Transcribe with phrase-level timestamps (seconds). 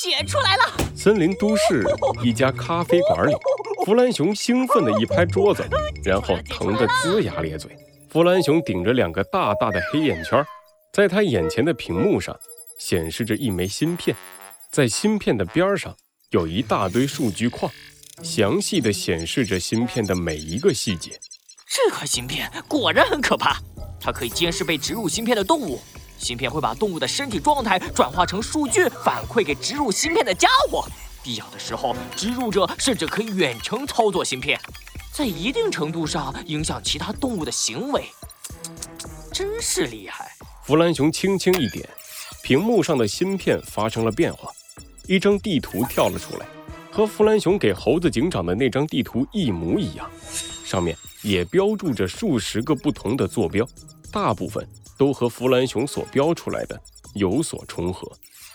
[0.00, 0.62] 解出来了！
[0.94, 1.84] 森林都市
[2.22, 3.32] 一家咖啡馆里，
[3.84, 5.68] 弗兰熊兴奋地一拍桌子，
[6.04, 7.76] 然后疼得龇牙咧嘴。
[8.08, 10.40] 弗兰熊顶着两个大大的黑眼圈，
[10.92, 12.38] 在他眼前的屏幕上
[12.78, 14.16] 显示着一枚芯片，
[14.70, 15.92] 在芯片的边上
[16.30, 17.68] 有一大堆数据框，
[18.22, 21.18] 详细的显示着芯片的每一个细节。
[21.66, 23.56] 这块芯片果然很可怕，
[24.00, 25.80] 它可以监视被植入芯片的动物。
[26.18, 30.84] 芯片会把动物的身体状态转化成数据，反馈给植入芯片的家伙。
[31.22, 34.58] 必要的时候，植入者甚至可以远程操作芯片，
[35.12, 38.04] 在一定程度上影响其他动物的行为。
[39.32, 40.32] 真是厉害！
[40.64, 41.88] 弗兰熊轻轻一点，
[42.42, 44.50] 屏幕上的芯片发生了变化，
[45.06, 46.46] 一张地图跳了出来，
[46.90, 50.08] 和弗兰熊给猴子警长的那张地图一模一样，
[50.64, 53.66] 上面也标注着数十个不同的坐标，
[54.10, 54.66] 大部分。
[54.98, 56.78] 都和弗兰熊所标出来的
[57.14, 58.10] 有所重合。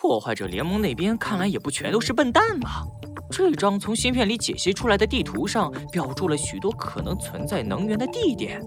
[0.00, 2.86] 破坏者联盟那边看来也不全都是笨蛋吧？
[3.30, 8.62] 这张从芯片里解析出来的地图上标注了许多可能存在能源的地点，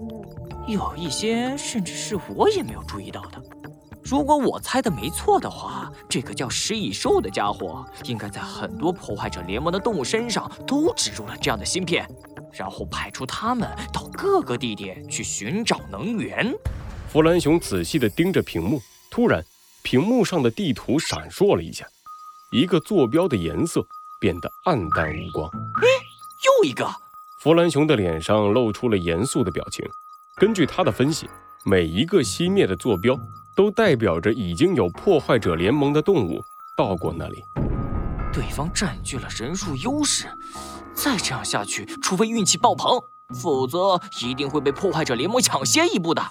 [0.68, 3.42] 有一些甚至是我也没有注意到的。
[4.04, 12.06] 如果我猜的没错的话，这个叫食蚁兽的家伙应该在很多破坏者联盟的动物身上都植入了这样的芯片，
[12.52, 16.52] 然后派出他们到各个地点去寻找能源。
[17.12, 19.44] 弗兰熊仔细地盯着屏幕，突然，
[19.82, 21.84] 屏幕上的地图闪烁了一下，
[22.50, 23.86] 一个坐标的颜色
[24.18, 25.46] 变得暗淡无光。
[25.46, 25.86] 哎，
[26.46, 26.88] 又一个！
[27.42, 29.84] 弗兰熊的脸上露出了严肃的表情。
[30.36, 31.28] 根据他的分析，
[31.66, 33.14] 每一个熄灭的坐标
[33.54, 36.40] 都代表着已经有破坏者联盟的动物
[36.78, 37.42] 到过那里。
[38.32, 40.28] 对方占据了人数优势，
[40.94, 42.98] 再这样下去，除非运气爆棚，
[43.34, 46.22] 否则一定会被破坏者联盟抢先一步的。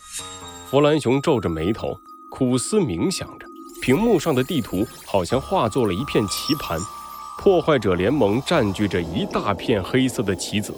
[0.72, 3.46] 弗兰熊皱着眉头，苦思冥想着。
[3.82, 6.80] 屏幕上的地图好像化作了一片棋盘，
[7.38, 10.74] 破坏者联盟占据着一大片黑色的棋子，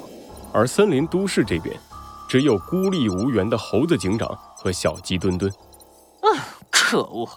[0.52, 1.80] 而森林都市这边，
[2.28, 5.54] 只有孤立无援的猴子警长和小鸡墩墩。
[6.22, 7.30] 啊，可恶！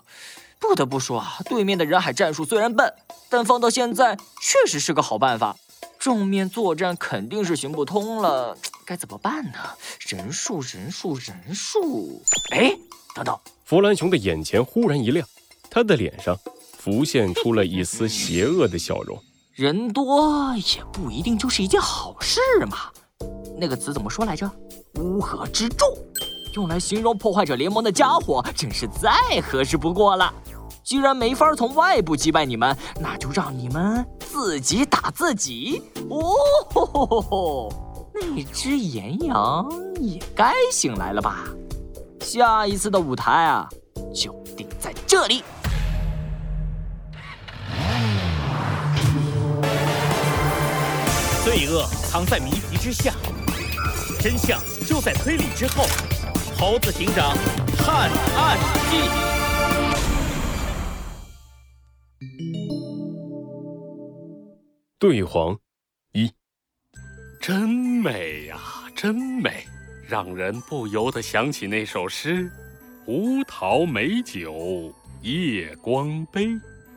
[0.58, 2.90] 不得不说啊，对面的人海战术虽然笨，
[3.28, 5.56] 但放到现在确实是个好办法。
[6.06, 8.56] 正面作战肯定是行不通了，
[8.86, 9.58] 该怎么办呢？
[9.98, 12.22] 人数，人数，人数。
[12.52, 12.78] 哎，
[13.12, 13.36] 等等！
[13.64, 15.26] 弗兰熊的眼前忽然一亮，
[15.68, 16.38] 他的脸上
[16.78, 19.20] 浮现出了一丝邪恶的笑容。
[19.52, 22.40] 人多也不一定就是一件好事
[22.70, 22.92] 嘛。
[23.58, 24.48] 那个词怎么说来着？
[25.00, 25.88] 乌合之众，
[26.54, 30.32] 用来形容破坏者联盟的家伙，真是再合适不过了。
[30.86, 35.82] 既然没法从外部击败你们，那就让你们自己打自己。
[36.08, 36.32] 哦
[36.72, 37.68] 吼吼吼！
[38.14, 39.68] 那只岩羊
[40.00, 41.42] 也该醒来了吧？
[42.20, 43.68] 下一次的舞台啊，
[44.14, 45.42] 就定在这里。
[51.44, 53.12] 罪恶藏在谜题之下，
[54.20, 55.84] 真相就在推理之后。
[56.56, 57.36] 猴子警长
[57.76, 58.56] 探案
[58.88, 59.35] 记。
[64.98, 65.54] 对黄，
[66.14, 66.32] 一，
[67.38, 68.58] 真美呀，
[68.94, 69.66] 真美，
[70.08, 72.50] 让人不由得想起那首诗
[73.04, 74.90] ：“胡桃美酒
[75.20, 76.48] 夜光杯。”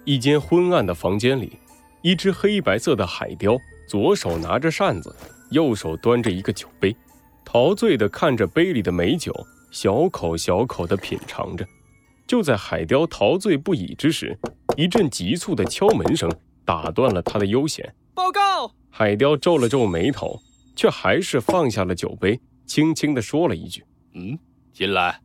[0.06, 1.60] 一间昏暗的房间里，
[2.02, 5.14] 一只黑白色的海雕，左手拿着扇子，
[5.52, 6.96] 右手端着一个酒杯，
[7.44, 9.34] 陶醉地看着杯里的美酒，
[9.72, 11.68] 小口小口地品尝着。
[12.26, 14.40] 就在海雕陶醉不已之时，
[14.78, 16.32] 一阵急促的敲门声。
[16.70, 17.96] 打断了他的悠闲。
[18.14, 18.72] 报告！
[18.92, 20.40] 海雕皱了皱眉头，
[20.76, 24.38] 却还是放下了酒杯，轻轻地说了一句：“嗯，
[24.72, 25.20] 进来。”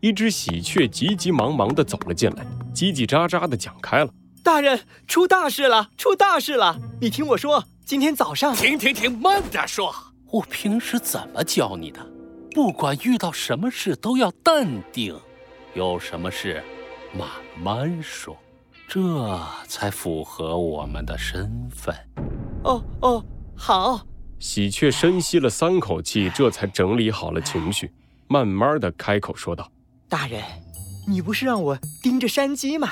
[0.00, 4.12] 一只喜鹊急急忙忙地走了进来，叽叽喳喳地讲开了
[4.44, 5.88] ：“大人，出大事了！
[5.96, 6.78] 出大事了！
[7.00, 8.54] 你听我说，今天早上……
[8.54, 9.90] 停停停，慢点说。
[10.30, 12.06] 我平时怎么教你的？
[12.50, 15.18] 不管遇到什么事都要淡定，
[15.72, 16.62] 有什么事，
[17.16, 17.26] 慢
[17.58, 18.36] 慢说。”
[18.94, 21.92] 这才符合我们的身份。
[22.62, 23.24] 哦哦，
[23.56, 24.06] 好。
[24.38, 27.92] 喜鹊深吸了三口气，这才整理好了情绪，
[28.28, 29.68] 慢慢的开口说道
[30.08, 30.40] ：“大人，
[31.08, 32.88] 你不是让我盯着山鸡吗？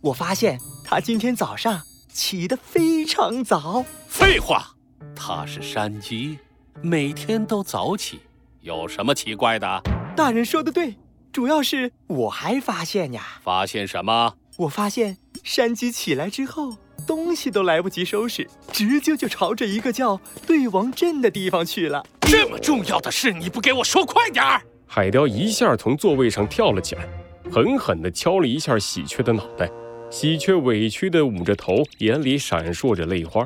[0.00, 4.74] 我发现它今天早上起得非常早。”废话，
[5.14, 6.38] 它是山鸡，
[6.80, 8.20] 每天都早起，
[8.62, 9.82] 有什么奇怪的？
[10.16, 10.96] 大人说的对，
[11.30, 13.22] 主要是我还发现呀。
[13.42, 14.36] 发现什么？
[14.56, 15.16] 我发现。
[15.42, 22.00] 山鸡起来之后，东西都来不及收拾，直接就朝着一个叫对王镇的地方去了。
[22.20, 24.62] 这么重要的事，你不给我说快点儿！
[24.86, 27.08] 海雕一下从座位上跳了起来，
[27.50, 29.68] 狠狠地敲了一下喜鹊的脑袋，
[30.10, 33.44] 喜鹊委屈地捂着头，眼里闪烁着泪花。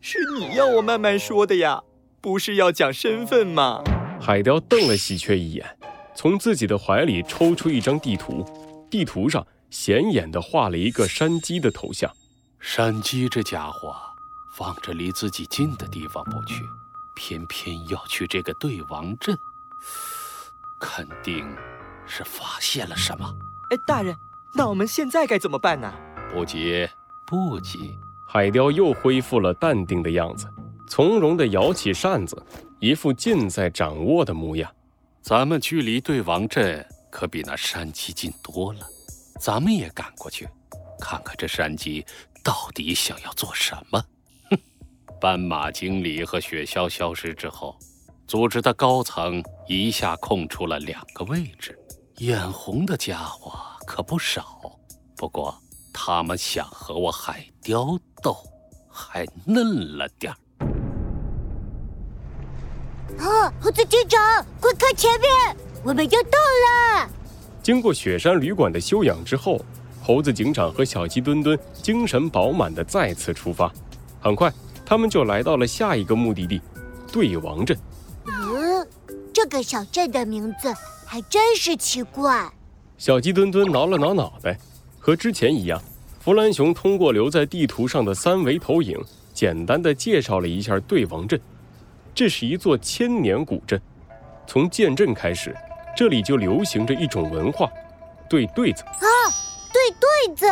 [0.00, 1.80] 是你要我慢慢说的呀，
[2.20, 3.84] 不是要讲身份吗？
[4.20, 5.64] 海雕瞪了喜鹊一眼，
[6.16, 8.44] 从自己的怀里抽出一张地图，
[8.90, 12.10] 地图上显眼地画了一个山鸡的头像。
[12.60, 13.94] 山鸡这家伙，
[14.56, 16.64] 放着离自己近的地方不去，
[17.14, 19.36] 偏偏要去这个对王镇，
[20.80, 21.48] 肯定
[22.06, 23.32] 是发现了什么。
[23.70, 24.16] 哎，大人，
[24.54, 25.92] 那我们现在该怎么办呢？
[26.32, 26.88] 不急，
[27.26, 27.96] 不急。
[28.28, 30.46] 海雕又恢复了淡定的样子，
[30.88, 32.42] 从容地摇起扇子，
[32.80, 34.70] 一副尽在掌握的模样。
[35.22, 38.80] 咱们距离对王镇可比那山鸡近多了，
[39.38, 40.48] 咱们也赶过去，
[41.00, 42.04] 看看这山鸡
[42.42, 44.04] 到底想要做什么。
[44.50, 44.58] 哼！
[45.20, 47.78] 斑马经理和雪橇消失之后，
[48.26, 51.78] 组织的高层一下空出了两个位置，
[52.16, 53.52] 眼红的家伙
[53.86, 54.60] 可不少。
[55.16, 55.56] 不过
[55.92, 57.98] 他们想和我海雕。
[58.20, 58.36] 斗
[58.90, 60.36] 还嫩了点儿。
[63.16, 65.30] 啊，猴子警长，快看前面，
[65.84, 66.30] 我们要到
[66.66, 67.08] 了！
[67.68, 69.60] 经过雪山旅馆的休养之后，
[70.02, 73.70] 猴子警长和小鸡墩墩精神饱满的再次出发。
[74.18, 74.50] 很快，
[74.86, 76.62] 他们就来到了下一个目的地——
[77.12, 77.76] 对王镇。
[78.24, 78.88] 嗯，
[79.34, 80.72] 这个小镇的名字
[81.04, 82.50] 还真是奇怪。
[82.96, 84.58] 小鸡墩墩挠了挠脑袋，
[84.98, 85.78] 和之前一样。
[86.20, 88.98] 弗兰熊通过留在地图上的三维投影，
[89.34, 91.38] 简单的介绍了一下对王镇。
[92.14, 93.78] 这是一座千年古镇，
[94.46, 95.54] 从建镇开始，
[95.98, 97.68] 这里就流行着一种文化——
[98.30, 98.84] 对对子。
[98.84, 99.02] 啊，
[99.72, 100.46] 对对子，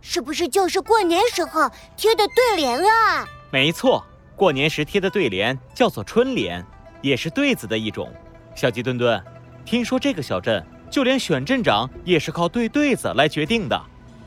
[0.00, 3.26] 是不是就是过年时候贴的对联啊？
[3.50, 4.06] 没错，
[4.36, 6.64] 过年时贴的对联叫做春联，
[7.00, 8.08] 也是对子的一种。
[8.54, 9.20] 小鸡墩墩，
[9.64, 13.82] 听说这个小镇就连选镇长也是靠对对子来决定的。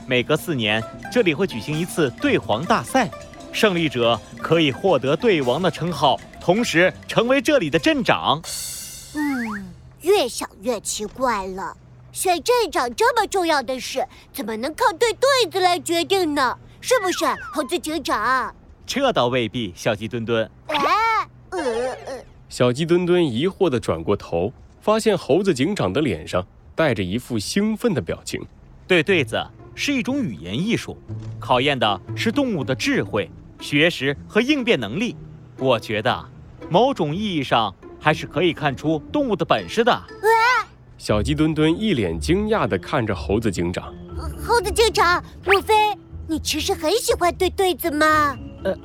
[0.05, 3.09] 每隔四年，这里会举行一次对皇大赛，
[3.53, 8.41] 胜利者可以获得对王的称号，同时成为这里的镇长。
[9.15, 9.73] 嗯，
[10.05, 11.75] 越想越奇怪了，
[12.11, 16.55] 选镇长这么重要的事，怎么能靠对对子来决定呢？
[16.79, 18.53] 是不是，猴子警长？
[18.85, 20.47] 这倒未必，小鸡墩墩。
[20.67, 20.77] 哎，
[21.49, 21.59] 呃
[22.05, 28.39] 呃，小鸡墩墩疑惑地转过头，发现猴子警长的脸上带着一副兴奋的表情。
[28.87, 29.43] 对对子。
[29.77, 30.97] 是一种语言艺术，
[31.37, 33.29] 考验的是动物的智慧、
[33.59, 35.17] 学识和应变能力。
[35.57, 36.25] 我觉得，
[36.69, 37.75] 某种意义上
[38.05, 40.03] 还是可以看出动物的本事的。
[40.95, 43.91] 小鸡墩墩一脸惊讶地看着猴子警长。
[44.45, 45.73] 猴子警长，莫非
[46.27, 48.37] 你其实很喜欢对对子吗？
[48.63, 48.77] 呃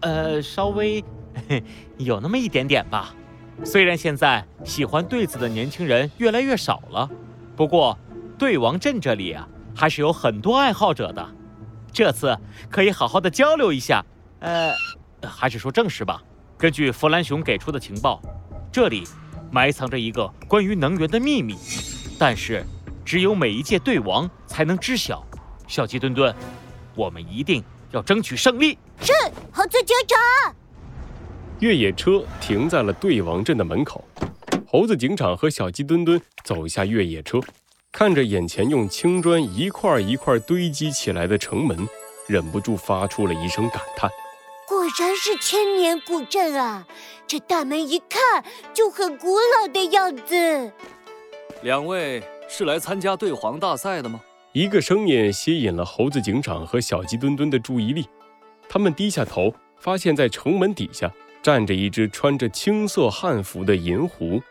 [0.00, 1.04] 呃，稍微
[1.98, 3.14] 有那么一点点吧。
[3.62, 7.10] 虽然现在喜欢对子的年轻人越来越少了，
[7.54, 7.98] 不过
[8.38, 9.46] 对王镇这里啊。
[9.74, 11.28] 还是有很多爱好者的，
[11.92, 12.34] 这次
[12.70, 14.02] 可以好好的交流一下。
[14.40, 14.72] 呃，
[15.20, 16.22] 还是说正事吧。
[16.56, 18.18] 根据弗兰熊给出的情报，
[18.76, 19.04] 这里
[19.50, 21.56] 埋藏着一个关于能源的秘密，
[22.18, 22.62] 但是
[23.06, 25.26] 只有每一届队王才能知晓。
[25.66, 26.36] 小鸡墩墩，
[26.94, 28.76] 我们一定要争取胜利。
[29.00, 29.14] 是，
[29.50, 30.54] 猴子警长。
[31.60, 34.04] 越野车停在了队王镇的门口，
[34.68, 37.40] 猴子警长和小鸡墩墩走下越野车。
[37.90, 41.88] 看着眼前用青砖一块一块堆积起来的城门，
[42.26, 44.10] 忍不住发出了一声感叹
[44.68, 46.86] ：“果然是千年古镇啊！
[47.26, 48.44] 这大门一看
[48.74, 50.72] 就很古老的样子。”
[51.62, 54.20] 两位是来参加对皇大赛的吗？
[54.52, 58.08] 一个声音吸引了猴子警长和小鸡墩墩的注意力。
[58.68, 61.10] 他们低下头，发现在城门底下
[61.42, 64.42] 站着一只穿着青色汉服的银狐。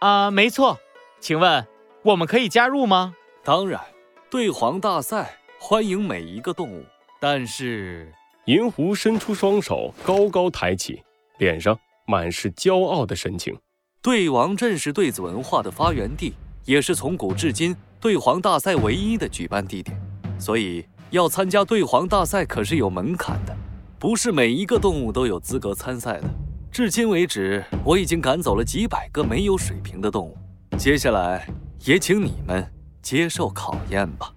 [0.00, 0.78] 啊，没错，
[1.20, 1.66] 请问。
[2.02, 3.14] 我们可以加入吗？
[3.42, 3.80] 当然，
[4.28, 6.84] 对皇大赛欢迎每一个动物。
[7.18, 8.12] 但是，
[8.46, 11.02] 银狐伸出双手，高高抬起，
[11.38, 13.56] 脸上满是骄傲的神情。
[14.02, 16.34] 对王镇是对子文化的发源地，
[16.64, 19.98] 也是从古至今对皇大赛唯一的举办地点。
[20.38, 23.56] 所以，要参加对皇大赛可是有门槛的，
[23.98, 26.28] 不是每一个动物都有资格参赛的。
[26.70, 30.36] 至今为止，我已经赶走了几百个没有水平的动物。
[30.76, 31.46] 接下来。
[31.86, 32.66] 也请你们
[33.02, 34.32] 接受考验吧。